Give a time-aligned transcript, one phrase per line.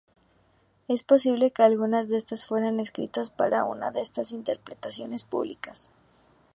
[0.87, 5.91] Es posible que algunas de estas fueran escritas para una de estas interpretaciones públicas.